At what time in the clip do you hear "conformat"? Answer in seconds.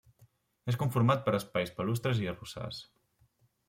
0.85-1.23